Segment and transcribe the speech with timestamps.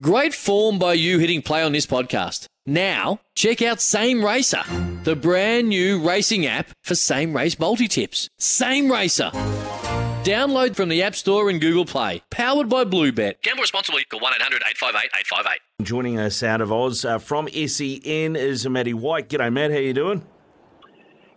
[0.00, 2.46] Great form by you hitting play on this podcast.
[2.64, 4.62] Now, check out Same Racer,
[5.02, 8.28] the brand new racing app for same race multi tips.
[8.38, 9.32] Same Racer.
[10.22, 12.22] Download from the App Store and Google Play.
[12.30, 13.42] Powered by Bluebet.
[13.42, 14.04] Gamble responsibly.
[14.04, 15.84] Call 1 800 858 858.
[15.84, 19.28] Joining us out of Oz uh, from SEN is Matty White.
[19.28, 19.72] G'day, Matt.
[19.72, 20.24] How you doing?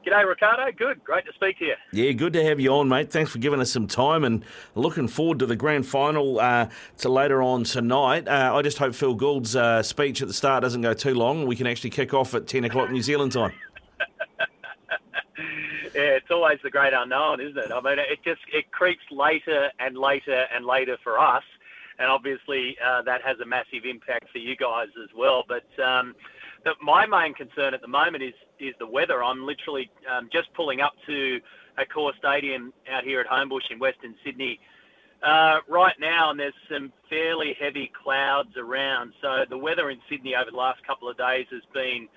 [0.05, 0.71] G'day, Ricardo.
[0.75, 1.03] Good.
[1.03, 1.75] Great to speak to you.
[1.91, 3.11] Yeah, good to have you on, mate.
[3.11, 6.69] Thanks for giving us some time and looking forward to the grand final uh,
[6.99, 8.27] to later on tonight.
[8.27, 11.45] Uh, I just hope Phil Gould's uh, speech at the start doesn't go too long.
[11.45, 13.53] We can actually kick off at 10 o'clock New Zealand time.
[15.93, 17.71] yeah, it's always the great unknown, isn't it?
[17.71, 21.43] I mean, it just it creeps later and later and later for us,
[21.99, 25.43] and obviously uh, that has a massive impact for you guys as well.
[25.47, 26.15] But um,
[26.63, 29.23] the, my main concern at the moment is is the weather.
[29.23, 31.39] I'm literally um, just pulling up to
[31.79, 34.59] Accor Stadium out here at Homebush in Western Sydney
[35.23, 39.13] uh, right now, and there's some fairly heavy clouds around.
[39.21, 42.07] So the weather in Sydney over the last couple of days has been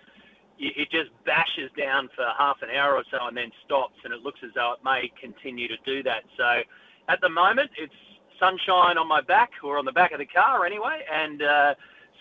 [0.57, 4.23] it just bashes down for half an hour or so and then stops, and it
[4.23, 6.23] looks as though it may continue to do that.
[6.37, 6.61] So
[7.09, 7.93] at the moment, it's
[8.39, 11.75] sunshine on my back or on the back of the car anyway, and uh,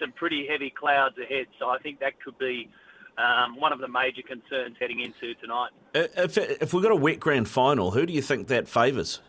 [0.04, 1.48] some pretty heavy clouds ahead.
[1.58, 2.70] So I think that could be
[3.18, 5.70] um, one of the major concerns heading into tonight.
[5.96, 9.22] Uh, if, if we've got a wet grand final, who do you think that favours?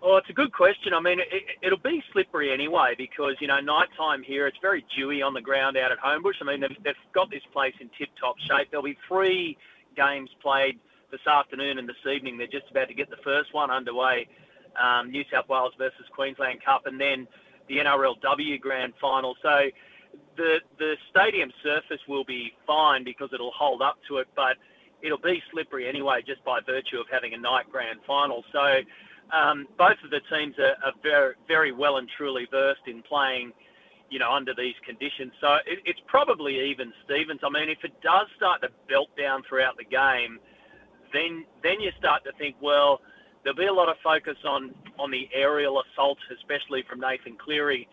[0.00, 0.94] Oh, it's a good question.
[0.94, 5.22] I mean, it, will be slippery anyway because, you know, nighttime here, it's very dewy
[5.22, 6.40] on the ground out at Homebush.
[6.40, 8.68] I mean, they've, they've got this place in tip-top shape.
[8.70, 9.58] There'll be three
[9.96, 10.78] games played
[11.10, 12.38] this afternoon and this evening.
[12.38, 14.28] They're just about to get the first one underway,
[14.80, 17.26] um, New South Wales versus Queensland Cup, and then
[17.68, 19.34] the NRLW Grand Final.
[19.42, 19.68] So
[20.36, 24.56] the the stadium surface will be fine because it'll hold up to it, but
[25.02, 28.44] it'll be slippery anyway, just by virtue of having a night grand final.
[28.52, 28.80] So
[29.36, 33.52] um, both of the teams are, are, very very well and truly versed in playing,
[34.10, 35.32] you know, under these conditions.
[35.40, 37.40] So it, it's probably even Stevens.
[37.44, 40.38] I mean, if it does start to belt down throughout the game,
[41.12, 43.00] then then you start to think, well,
[43.44, 47.88] there'll be a lot of focus on on the aerial assault, especially from Nathan Cleary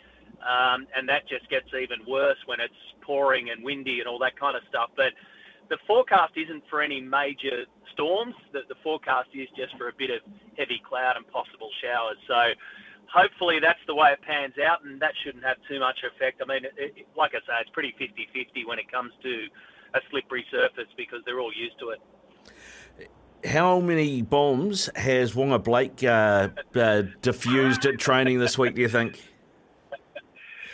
[0.45, 4.38] um, and that just gets even worse when it's pouring and windy and all that
[4.39, 4.89] kind of stuff.
[4.95, 5.13] But
[5.69, 8.35] the forecast isn't for any major storms.
[8.53, 10.22] The, the forecast is just for a bit of
[10.57, 12.17] heavy cloud and possible showers.
[12.27, 12.53] So
[13.09, 16.41] hopefully that's the way it pans out, and that shouldn't have too much effect.
[16.41, 19.33] I mean, it, it, like I say, it's pretty 50-50 when it comes to
[19.97, 22.01] a slippery surface because they're all used to it.
[23.44, 28.75] How many bombs has Waqa Blake uh, uh, diffused at training this week?
[28.75, 29.22] Do you think?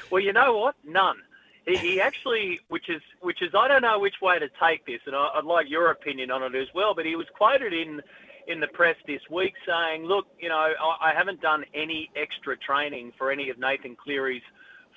[0.09, 0.75] Well, you know what?
[0.85, 1.17] None.
[1.65, 4.99] He, he actually, which is which is I don't know which way to take this,
[5.05, 6.93] and I, would like your opinion on it as well.
[6.93, 8.01] But he was quoted in
[8.47, 12.57] in the press this week saying, "Look, you know, I, I haven't done any extra
[12.57, 14.41] training for any of Nathan Cleary's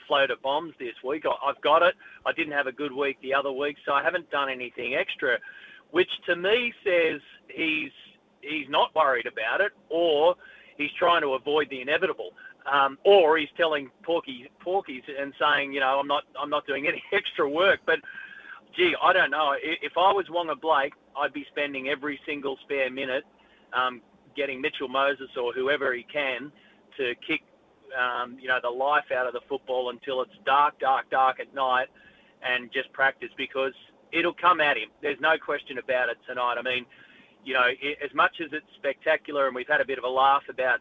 [0.09, 1.25] floater bombs this week.
[1.27, 1.95] I, I've got it.
[2.25, 5.39] I didn't have a good week the other week, so I haven't done anything extra."
[5.95, 7.93] Which to me says he's
[8.41, 10.35] he's not worried about it, or
[10.77, 12.31] he's trying to avoid the inevitable.
[12.67, 16.89] Um, or he's telling Porky Porkies and saying, you know, I'm not I'm not doing
[16.89, 17.79] any extra work.
[17.87, 18.01] But
[18.77, 19.55] gee, I don't know.
[19.63, 23.23] If I was Waqa Blake, I'd be spending every single spare minute
[23.73, 24.01] um,
[24.35, 26.51] getting Mitchell Moses or whoever he can
[26.97, 27.45] to kick,
[27.97, 31.55] um, you know, the life out of the football until it's dark, dark, dark at
[31.55, 31.87] night,
[32.43, 33.75] and just practice because
[34.15, 34.89] it'll come at him.
[35.03, 36.57] There's no question about it tonight.
[36.59, 36.87] I mean,
[37.45, 37.67] you know,
[38.03, 40.81] as much as it's spectacular, and we've had a bit of a laugh about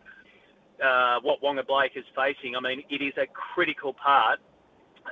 [0.84, 4.40] uh, what Waqa Blake is facing, I mean, it is a critical part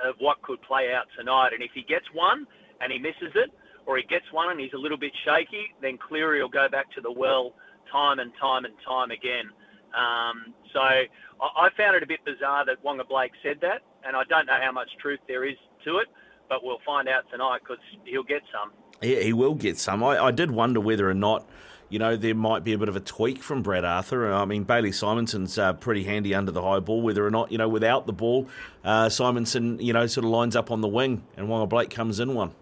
[0.04, 1.50] of what could play out tonight.
[1.52, 2.46] And if he gets one
[2.80, 3.50] and he misses it,
[3.84, 6.90] or he gets one and he's a little bit shaky, then Cleary will go back
[6.94, 7.52] to the well
[7.90, 9.50] time and time and time again.
[9.92, 11.06] Um, so I,
[11.40, 14.56] I, found it a bit bizarre that Waqa Blake said that, and I don't know
[14.58, 16.08] how much truth there is to it,
[16.52, 18.72] but we'll find out tonight because he'll get some.
[19.00, 20.04] Yeah, he will get some.
[20.04, 21.48] I, I did wonder whether or not
[21.88, 24.32] you know, there might be a bit of a tweak from Brad Arthur.
[24.32, 27.58] I mean, Bailey Simonsson's uh, pretty handy under the high ball, whether or not, you
[27.58, 28.48] know, without the ball,
[28.82, 32.18] uh, Simonsson, you know, sort of lines up on the wing and Waqa Blake comes
[32.18, 32.52] in one.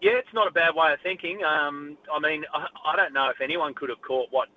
[0.00, 1.44] Yeah, it's not a bad way of thinking.
[1.44, 4.48] Um, I mean, I, I, don't know if anyone could have caught what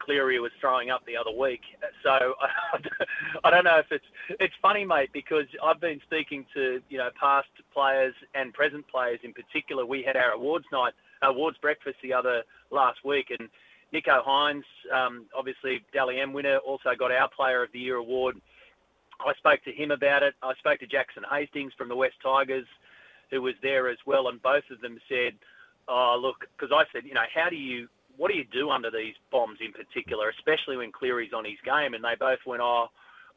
[0.00, 1.60] Cleary was throwing up the other week.
[2.02, 2.10] So
[3.44, 4.04] I don't know if it's
[4.40, 9.20] it's funny, mate, because I've been speaking to you know past players and present players
[9.22, 9.86] in particular.
[9.86, 13.48] We had our awards night, awards breakfast the other last week, and
[13.92, 14.64] Nicho Hynes,
[14.94, 18.40] um, obviously Dally M winner, also got our Player of the Year award.
[19.20, 20.34] I spoke to him about it.
[20.42, 22.66] I spoke to Jackson Hastings from the West Tigers,
[23.30, 25.34] who was there as well, and both of them said,
[25.88, 27.88] "Oh, look," because I said, you know, how do you
[28.20, 31.94] what do you do under these bombs in particular, especially when Cleary's on his game?
[31.94, 32.88] And they both went, oh,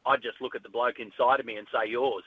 [0.05, 2.25] I'd just look at the bloke inside of me and say yours.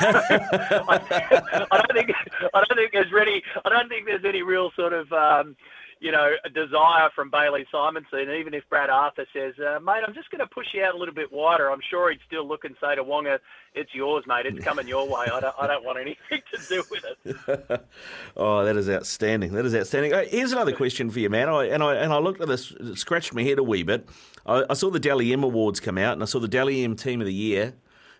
[0.00, 0.06] I,
[1.70, 2.10] I, don't think
[2.54, 5.54] I don't think there's any I don't think there's any real sort of um,
[6.00, 8.38] you know, a desire from Bailey Simonsson.
[8.38, 10.98] Even if Brad Arthur says, uh, mate, I'm just going to push you out a
[10.98, 13.38] little bit wider, I'm sure he'd still look and say to Waqa,
[13.74, 14.46] it's yours, mate.
[14.46, 15.26] It's coming your way.
[15.32, 17.86] I don't, I don't want anything to do with it.
[18.36, 19.52] oh, that is outstanding.
[19.52, 20.12] That is outstanding.
[20.12, 21.48] Uh, here's another question for you, man.
[21.48, 24.08] I, and I and I looked at this, scratched my head a wee bit.
[24.46, 26.96] I, I saw the Dally M Awards come out, and I saw the Dally M
[26.96, 27.74] Team of the Year,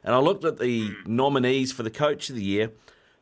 [0.04, 2.72] and I looked at the nominees for the Coach of the Year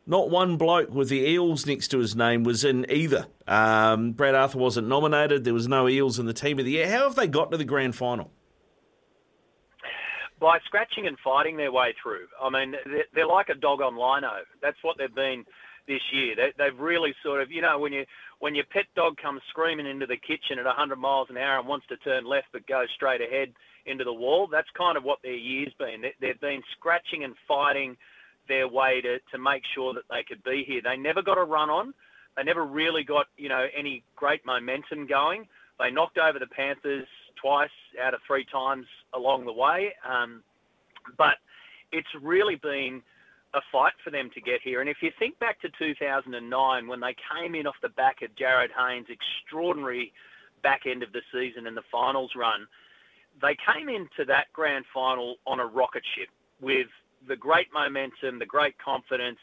[0.06, 3.26] not one bloke with the Eels next to his name was in either.
[3.47, 5.44] Um, Brad Arthur wasn't nominated.
[5.44, 6.88] There was no Eels in the team of the year.
[6.88, 8.31] How have they got to the grand final?
[10.38, 12.26] By scratching and fighting their way through.
[12.41, 12.76] I mean,
[13.14, 14.43] they're, like a dog on lino.
[14.62, 15.44] That's what they've been
[15.88, 16.37] this year.
[16.37, 18.05] They, they've really sort of, you know, when you
[18.38, 21.67] when your pet dog comes screaming into the kitchen at 100 miles an hour and
[21.67, 23.55] wants to turn left but goes straight ahead
[23.87, 26.03] into the wall, that's kind of what their year's been.
[26.03, 27.97] They, they've been scratching and fighting
[28.48, 30.81] their way to, to make sure that they could be here.
[30.82, 31.94] They never got a run on.
[32.37, 35.46] They never really got, you know, any great momentum going.
[35.78, 37.06] They knocked over the Panthers
[37.40, 37.70] twice
[38.02, 39.93] out of three times along the way.
[40.08, 40.43] Um,
[41.16, 41.34] but
[41.93, 43.02] it's really been
[43.54, 44.81] a fight for them to get here.
[44.81, 48.31] And if you think back to 2009, when they came in off the back of
[48.37, 50.12] Jarryd Hayne's extraordinary
[50.62, 52.66] back end of the season and the finals run,
[53.40, 56.28] they came into that grand final on a rocket ship
[56.60, 56.88] with
[57.26, 59.38] the great momentum, the great confidence,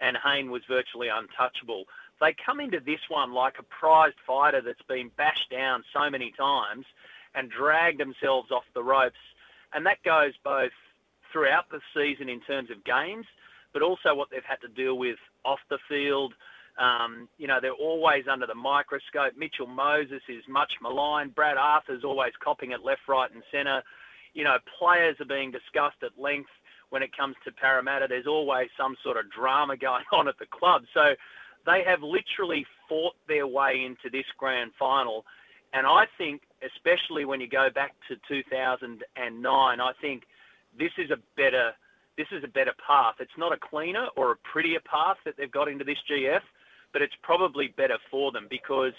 [0.00, 1.84] and Hayne was virtually untouchable.
[2.20, 6.32] They come into this one like a prized fighter that's been bashed down so many
[6.36, 6.86] times
[7.34, 9.18] and dragged themselves off the ropes.
[9.72, 10.72] And that goes both
[11.32, 13.26] throughout the season in terms of games,
[13.72, 16.32] but also what they've had to deal with off the field.
[16.78, 19.34] Um, you know, they're always under the microscope.
[19.36, 21.34] Mitchell Moses is much maligned.
[21.34, 23.82] Brad Arthur's always copping it left, right, and centre.
[24.32, 26.50] You know, players are being discussed at length
[26.94, 28.06] when it comes to Parramatta.
[28.08, 30.82] There's always some sort of drama going on at the club.
[30.94, 31.14] So
[31.66, 35.24] they have literally fought their way into this grand final.
[35.72, 40.22] And I think, especially when you go back to 2009, I think
[40.78, 41.72] this is a better
[42.16, 43.16] this is a better path.
[43.18, 46.42] It's not a cleaner or a prettier path that they've got into this GF,
[46.92, 48.92] but it's probably better for them because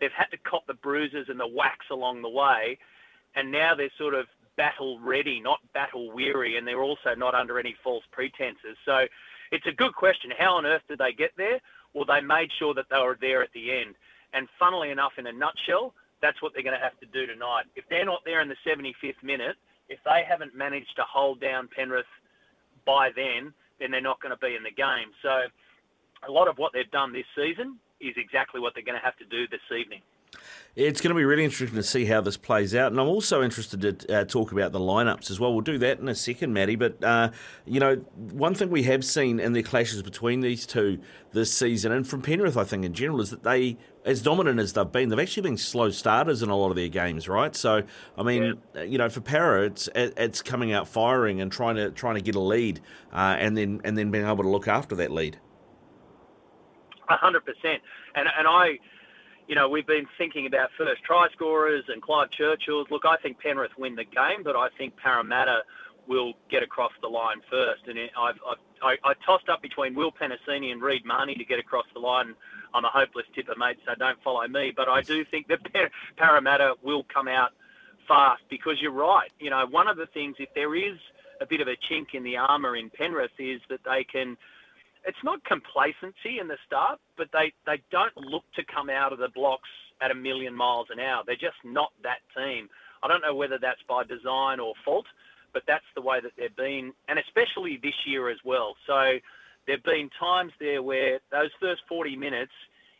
[0.00, 2.78] they've had to cop the bruises and the whacks along the way,
[3.36, 4.24] and now they're sort of
[4.56, 8.76] battle ready, not battle weary, and they're also not under any false pretenses.
[8.84, 9.06] So
[9.50, 10.30] it's a good question.
[10.38, 11.60] How on earth did they get there?
[11.94, 13.94] Well, they made sure that they were there at the end.
[14.32, 17.64] And funnily enough, in a nutshell, that's what they're going to have to do tonight.
[17.76, 19.56] If they're not there in the 75th minute,
[19.88, 22.06] if they haven't managed to hold down Penrith
[22.84, 25.12] by then, then they're not going to be in the game.
[25.22, 25.42] So
[26.26, 29.16] a lot of what they've done this season is exactly what they're going to have
[29.18, 30.00] to do this evening.
[30.76, 33.44] It's going to be really interesting to see how this plays out, and I'm also
[33.44, 35.52] interested to uh, talk about the lineups as well.
[35.52, 36.74] We'll do that in a second, Matty.
[36.74, 37.30] But uh,
[37.64, 40.98] you know, one thing we have seen in the clashes between these two
[41.30, 44.72] this season, and from Penrith, I think in general, is that they, as dominant as
[44.72, 47.54] they've been, they've actually been slow starters in a lot of their games, right?
[47.54, 47.84] So,
[48.18, 48.82] I mean, yeah.
[48.82, 52.34] you know, for Parra, it's it's coming out firing and trying to trying to get
[52.34, 52.80] a lead,
[53.12, 55.38] uh, and then and then being able to look after that lead.
[57.08, 57.80] A hundred percent,
[58.16, 58.80] and and I
[59.48, 62.90] you know, we've been thinking about first try scorers and Clive Churchill's.
[62.90, 65.62] Look, I think Penrith win the game, but I think Parramatta
[66.06, 67.86] will get across the line first.
[67.86, 71.58] And I've, I've, I, I tossed up between Will Penisini and Reed Mahoney to get
[71.58, 72.34] across the line.
[72.74, 74.72] I'm a hopeless tipper, mate, so don't follow me.
[74.74, 75.60] But I do think that
[76.16, 77.52] Parramatta will come out
[78.08, 79.30] fast because you're right.
[79.38, 80.98] You know, one of the things, if there is
[81.40, 84.36] a bit of a chink in the armour in Penrith, is that they can–
[85.06, 89.18] it's not complacency in the start, but they, they don't look to come out of
[89.18, 89.68] the blocks
[90.00, 91.22] at a million miles an hour.
[91.26, 92.68] They're just not that team.
[93.02, 95.06] I don't know whether that's by design or fault,
[95.52, 98.74] but that's the way that they've been, and especially this year as well.
[98.86, 99.20] So
[99.66, 102.52] there have been times there where those first 40 minutes,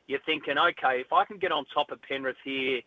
[0.06, 2.80] you're thinking, okay, if I can get on top of Penrith here,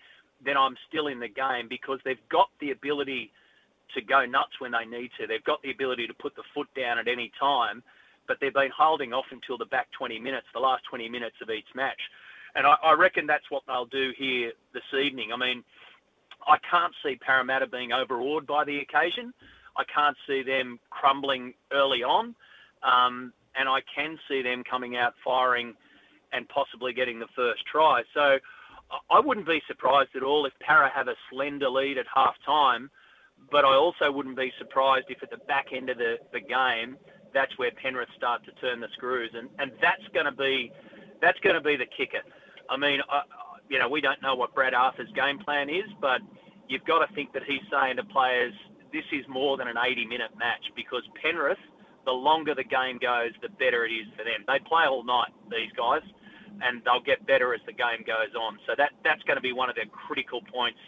[0.45, 3.31] then I'm still in the game because they've got the ability
[3.95, 5.25] to go nuts when they need to.
[5.25, 7.81] They've got the ability to put the foot down at any time
[8.27, 11.49] but they've been holding off until the back 20 minutes, the last 20 minutes of
[11.49, 11.99] each match.
[12.55, 15.31] And I, I reckon that's what they'll do here this evening.
[15.33, 15.63] I mean,
[16.47, 19.33] I can't see Parramatta being overawed by the occasion.
[19.75, 22.35] I can't see them crumbling early on,
[22.83, 25.73] um, and I can see them coming out firing
[26.33, 28.03] and possibly getting the first try.
[28.13, 28.37] So
[29.09, 32.89] I wouldn't be surprised at all if Parra have a slender lead at half time,
[33.51, 36.97] but I also wouldn't be surprised if at the back end of the, the game,
[37.33, 40.71] that's where Penrith start to turn the screws, and, and that's going to be
[41.21, 42.21] that's going to be the kicker.
[42.69, 43.21] I mean, I,
[43.69, 46.21] you know, we don't know what Brad Arthur's game plan is, but
[46.67, 48.53] you've got to think that he's saying to players,
[48.93, 51.57] this is more than an 80-minute match because Penrith,
[52.05, 54.45] the longer the game goes, the better it is for them.
[54.47, 56.01] They play all night, these guys,
[56.61, 58.57] and they'll get better as the game goes on.
[58.65, 60.79] So that that's going to be one of their critical points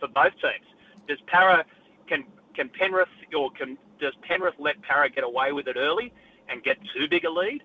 [0.00, 0.66] for both teams.
[1.08, 1.64] Does Parra
[2.08, 2.24] can
[2.54, 6.12] can Penrith or can does Penrith let Parra get away with it early
[6.48, 7.62] and get too big a lead?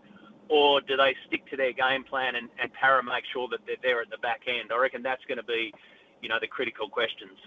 [0.50, 3.76] Or do they stick to their game plan and, and Parra make sure that they're
[3.84, 4.72] there at the back end?
[4.74, 5.72] I reckon that's going to be
[6.22, 7.38] you know the critical questions.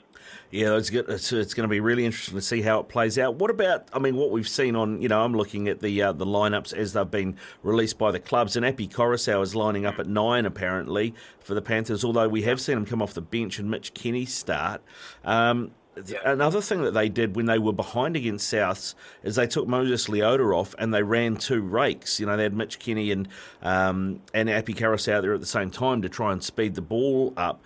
[0.50, 1.08] Yeah, it's, good.
[1.08, 3.36] it's, it's going to be really interesting to see how it plays out.
[3.36, 3.88] What about?
[3.92, 6.74] I mean, what we've seen on you know I'm looking at the uh, the lineups
[6.74, 10.46] as they've been released by the clubs, and Api Koroisau is lining up at nine
[10.46, 12.04] apparently for the Panthers.
[12.04, 14.82] Although we have seen him come off the bench and Mitch Kenny start.
[15.24, 15.72] Um,
[16.06, 16.18] yeah.
[16.24, 20.08] Another thing that they did when they were behind against Souths is they took Moses
[20.08, 22.18] Leota off and they ran two rakes.
[22.18, 23.28] You know, they had Mitch Kenny and
[23.62, 27.32] um, and Api Koroisau there at the same time to try and speed the ball
[27.36, 27.62] up.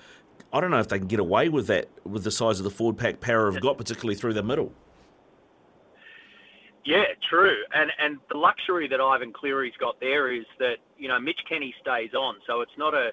[0.52, 2.70] I don't know if they can get away with that with the size of the
[2.70, 4.72] forward pack Parra have got, particularly through the middle.
[6.84, 7.56] Yeah, true.
[7.74, 11.74] And and the luxury that Ivan Cleary's got there is that you know Mitch Kenny
[11.80, 13.10] stays on, so it's not a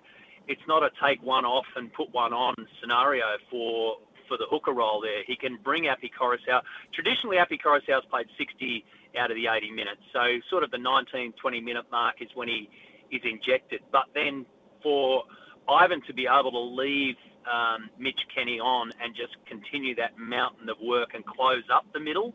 [0.48, 4.73] it's not a take one off and put one on scenario for for the hooker
[4.73, 5.23] role there.
[5.25, 6.61] He can bring Api Koroisau.
[6.93, 8.85] Traditionally, Api Koroisau's played 60
[9.17, 10.01] out of the 80 minutes.
[10.11, 12.69] So sort of the 19, 20 minute mark is when he
[13.11, 13.81] is injected.
[13.91, 14.45] But then
[14.81, 15.23] for
[15.69, 17.15] Ivan to be able to leave
[17.51, 21.99] um, Mitch Kenny on and just continue that mountain of work and close up the
[21.99, 22.33] middle,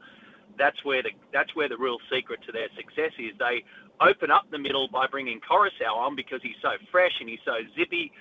[0.59, 3.33] that's where the that's where the real secret to their success is.
[3.38, 3.64] They
[4.00, 7.59] open up the middle by bringing Koroisau on because he's so fresh and he's so
[7.76, 8.12] zippy,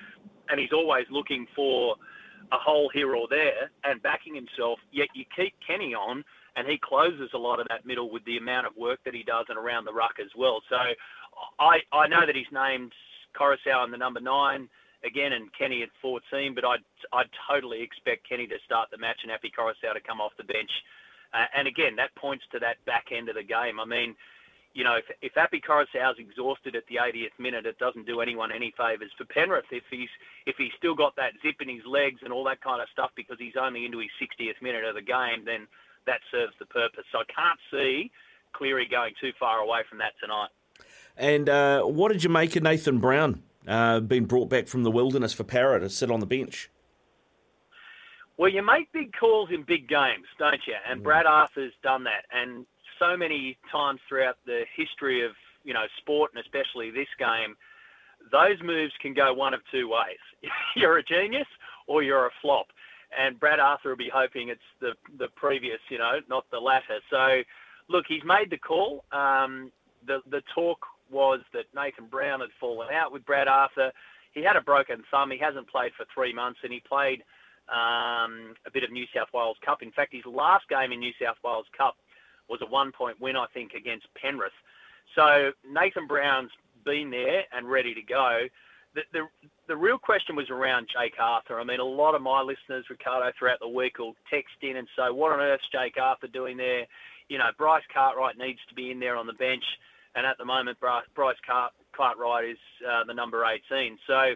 [0.50, 1.96] and he's always looking for
[2.52, 4.80] a hole here or there and backing himself.
[4.92, 6.24] Yet you keep Kenny on,
[6.56, 9.24] and he closes a lot of that middle with the amount of work that he
[9.24, 10.62] does and around the ruck as well.
[10.70, 10.78] So
[11.60, 12.92] I I know that he's named
[13.36, 14.70] Koroisau in the number nine
[15.06, 19.20] again and Kenny at 14, but I'd I'd totally expect Kenny to start the match
[19.24, 20.72] and Api Koroisau to come off the bench.
[21.34, 23.80] Uh, and again, that points to that back end of the game.
[23.80, 24.16] I mean,
[24.74, 28.52] you know, if, if Api Koroisau's exhausted at the 80th minute, it doesn't do anyone
[28.52, 29.12] any favours.
[29.18, 30.10] For Penrith, if he's
[30.46, 33.12] if he's still got that zip in his legs and all that kind of stuff
[33.16, 35.68] because he's only into his 60th minute of the game, then
[36.06, 37.06] that serves the purpose.
[37.12, 38.12] So I can't see
[38.54, 40.50] Cleary going too far away from that tonight.
[41.18, 44.92] And uh, what did you make of Nathan Brown uh, being brought back from the
[44.92, 46.70] wilderness for Parra to sit on the bench?
[48.38, 50.76] Well, you make big calls in big games, don't you?
[50.88, 51.04] And mm.
[51.04, 52.26] Brad Arthur's done that.
[52.32, 52.68] And
[53.00, 55.32] so many times throughout the history of
[55.64, 57.56] you know sport and especially this game,
[58.32, 60.22] those moves can go one of two ways.
[60.76, 61.48] you're a genius
[61.88, 62.68] or you're a flop.
[63.18, 67.00] And Brad Arthur will be hoping it's the the previous, you know, not the latter.
[67.10, 67.42] So,
[67.90, 69.06] look, he's made the call.
[69.12, 69.72] Um,
[70.06, 73.92] the the talk was that Nathan Brown had fallen out with Brad Arthur.
[74.34, 75.32] He had a broken thumb.
[75.32, 77.24] He hasn't played for three months, and he played
[77.70, 79.82] um, a bit of New South Wales Cup.
[79.82, 81.96] In fact, his last game in New South Wales Cup
[82.50, 84.52] was a one point win, I think, against Penrith.
[85.16, 86.52] So Nathan Brown's
[86.86, 88.42] been there and ready to go.
[88.96, 89.22] The, the,
[89.68, 91.60] the real question was around Jake Arthur.
[91.60, 94.88] I mean, a lot of my listeners, Ricardo, throughout the week will text in and
[94.98, 96.86] say, what on earth's Jake Arthur doing there?
[97.30, 99.64] You know, Bryce Cartwright needs to be in there on the bench.
[100.16, 102.58] And at the moment, Bryce Cart, Cartwright is
[102.90, 104.00] uh, the number 18.
[104.08, 104.34] So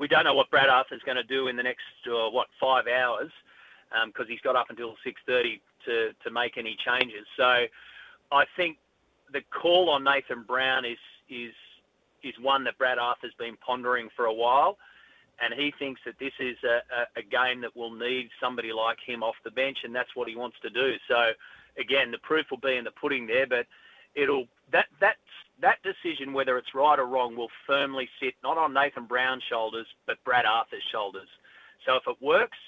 [0.00, 2.86] we don't know what Brad Arthur's going to do in the next, uh, what, five
[2.86, 3.30] hours
[4.06, 7.26] because um, he's got up until 6.30 to, to make any changes.
[7.36, 7.64] So
[8.32, 8.78] I think
[9.32, 11.52] the call on Nathan Brown is is
[12.22, 14.76] is one that Brad Arthur's been pondering for a while,
[15.40, 18.98] and he thinks that this is a, a, a game that will need somebody like
[19.04, 20.94] him off the bench, and that's what he wants to do.
[21.08, 21.30] So
[21.78, 23.66] again, the proof will be in the pudding there, but
[24.14, 25.16] it'll that that
[25.62, 29.86] that decision, whether it's right or wrong, will firmly sit not on Nathan Brown's shoulders,
[30.06, 31.28] but Brad Arthur's shoulders.
[31.86, 32.58] So if it works,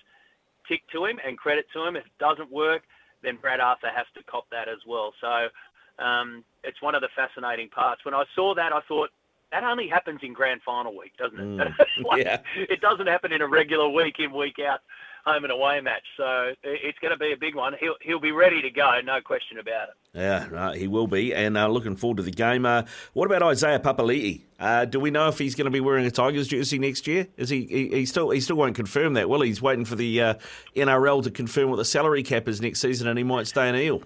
[0.68, 1.96] tick to him and credit to him.
[1.96, 2.82] If it doesn't work,
[3.22, 5.12] then Brad Arthur has to cop that as well.
[5.20, 8.04] So um, it's one of the fascinating parts.
[8.04, 9.10] When I saw that, I thought,
[9.52, 11.68] that only happens in grand final week, doesn't it?
[11.68, 12.38] Mm, like, yeah.
[12.56, 14.80] It doesn't happen in a regular week in week out
[15.24, 16.02] home and away match.
[16.16, 17.74] So it's going to be a big one.
[17.78, 19.94] He'll he'll be ready to go, no question about it.
[20.14, 22.66] Yeah, right, he will be, and uh, looking forward to the game.
[22.66, 22.82] Uh,
[23.14, 24.42] what about Isaiah Papali'i?
[24.60, 27.28] Uh, do we know if he's going to be wearing a Tigers jersey next year?
[27.36, 27.88] Is he, he?
[27.88, 29.28] He still he still won't confirm that.
[29.28, 30.34] Well, he's waiting for the uh,
[30.76, 33.76] NRL to confirm what the salary cap is next season, and he might stay in
[33.76, 34.02] Eel.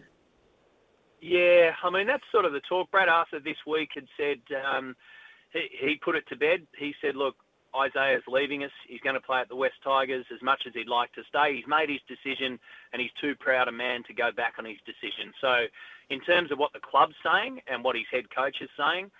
[1.20, 2.90] Yeah, I mean that's sort of the talk.
[2.90, 4.94] Brad Arthur this week had said um,
[5.52, 6.66] he, he put it to bed.
[6.78, 7.36] He said, "Look,
[7.76, 8.70] Isaiah's leaving us.
[8.88, 11.54] He's going to play at the West Tigers as much as he'd like to stay.
[11.54, 12.58] He's made his decision,
[12.92, 15.32] and he's too proud a man to go back on his decision.
[15.40, 15.66] So,
[16.10, 19.10] in terms of what the club's saying and what his head coach is saying,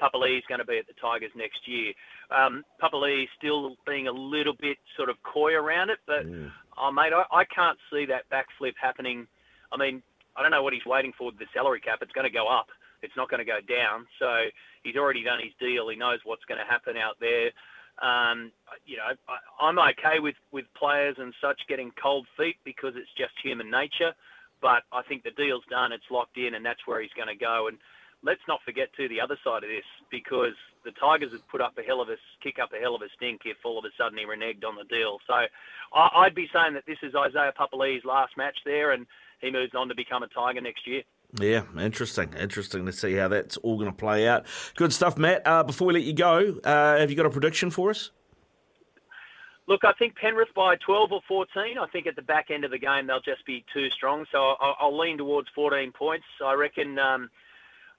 [0.00, 1.92] Papali'i is going to be at the Tigers next year.
[2.30, 6.50] Um, Papali'i still being a little bit sort of coy around it, but mm.
[6.78, 9.26] oh, mate, I, I can't see that backflip happening.
[9.72, 10.02] I mean,
[10.36, 11.98] I don't know what he's waiting for with the salary cap.
[12.02, 12.66] It's going to go up.
[13.04, 14.06] It's not going to go down.
[14.18, 14.48] So
[14.82, 15.88] he's already done his deal.
[15.88, 17.52] He knows what's going to happen out there.
[18.02, 18.50] Um,
[18.86, 23.12] you know, I, I'm okay with, with players and such getting cold feet because it's
[23.16, 24.12] just human nature.
[24.60, 27.36] But I think the deal's done, it's locked in, and that's where he's going to
[27.36, 27.68] go.
[27.68, 27.78] And
[28.24, 31.76] let's not forget to the other side of this because the Tigers have put up
[31.78, 33.92] a hell of a kick up a hell of a stink if all of a
[34.00, 35.18] sudden he reneged on the deal.
[35.26, 35.34] So
[35.92, 39.06] I, I'd be saying that this is Isaiah Papali'i's last match there, and
[39.40, 41.02] he moves on to become a Tiger next year.
[41.40, 42.32] Yeah, interesting.
[42.38, 44.46] Interesting to see how that's all going to play out.
[44.76, 45.42] Good stuff, Matt.
[45.44, 48.10] Uh, before we let you go, uh, have you got a prediction for us?
[49.66, 51.78] Look, I think Penrith by 12 or 14.
[51.80, 54.26] I think at the back end of the game they'll just be too strong.
[54.30, 56.26] So I'll, I'll lean towards 14 points.
[56.44, 56.98] I reckon.
[56.98, 57.30] Um,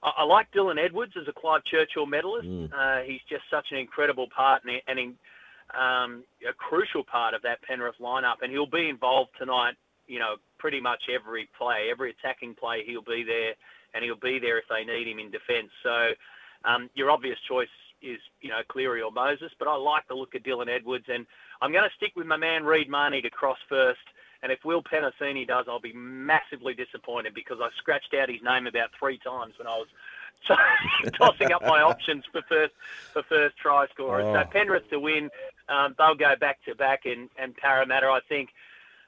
[0.02, 2.46] I, I, like Dylan Edwards as a Clive Churchill medalist.
[2.46, 2.72] Mm.
[2.72, 5.14] Uh, he's just such an incredible part and, and
[5.74, 9.74] um, a crucial part of that Penrith lineup, and he'll be involved tonight
[10.06, 13.54] you know, pretty much every play, every attacking play, he'll be there,
[13.94, 15.70] and he'll be there if they need him in defence.
[15.82, 16.10] So
[16.64, 17.68] um, your obvious choice
[18.02, 21.26] is, you know, Cleary or Moses, but I like the look of Dylan Edwards, and
[21.60, 24.00] I'm going to stick with my man Reed Mahoney to cross first.
[24.42, 28.66] And if Will Penisini does, I'll be massively disappointed because I scratched out his name
[28.66, 29.88] about three times when I was
[31.18, 32.74] tossing up my options for first
[33.12, 34.20] for first try scorer.
[34.20, 34.34] Oh.
[34.34, 35.30] So Penrith to win,
[35.68, 38.50] um, they'll go back to back, and, and Parramatta, I think,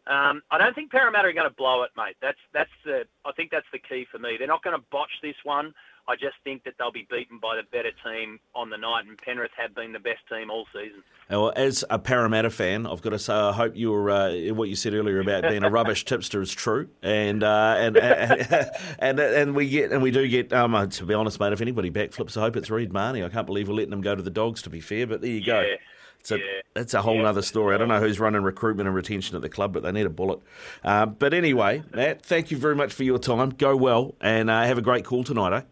[0.09, 2.17] um, I don't think Parramatta are going to blow it, mate.
[2.23, 4.37] That's that's the I think that's the key for me.
[4.39, 5.75] They're not going to botch this one.
[6.09, 9.19] I just think that they'll be beaten by the better team on the night, and
[9.19, 11.03] Penrith have been the best team all season.
[11.29, 14.75] Well, as a Parramatta fan, I've got to say I hope you uh, what you
[14.75, 19.55] said earlier about being a rubbish tipster is true, and uh, and, and, and and
[19.55, 20.51] we get and we do get.
[20.55, 23.23] Um, uh, to be honest, mate, if anybody backflips, I hope it's Reed Mahoney.
[23.23, 24.63] I can't believe we're letting them go to the dogs.
[24.63, 25.61] To be fair, but there you go.
[25.61, 25.77] Yeah.
[26.21, 26.45] It's a, yeah.
[26.75, 27.29] That's a whole yeah.
[27.29, 27.75] other story.
[27.75, 30.11] I don't know who's running recruitment and retention at the club, but they need a
[30.11, 30.41] bullet.
[30.85, 33.51] Uh, but anyway, Matt, thank you very much for your time.
[33.51, 35.63] Go well and uh, have a great call tonight, eh?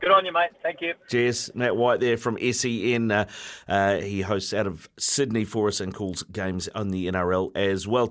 [0.00, 0.50] Good on you, mate.
[0.62, 0.94] Thank you.
[1.08, 1.50] Cheers.
[1.54, 3.10] Matt White there from SEN.
[3.10, 3.26] Uh,
[3.66, 7.88] uh, he hosts out of Sydney for us and calls games on the NRL as
[7.88, 8.10] well.